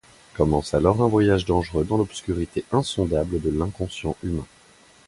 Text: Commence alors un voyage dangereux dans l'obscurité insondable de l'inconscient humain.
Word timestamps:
Commence 0.33 0.73
alors 0.73 0.99
un 1.03 1.07
voyage 1.07 1.45
dangereux 1.45 1.83
dans 1.85 1.97
l'obscurité 1.97 2.65
insondable 2.71 3.39
de 3.39 3.51
l'inconscient 3.51 4.17
humain. 4.23 4.47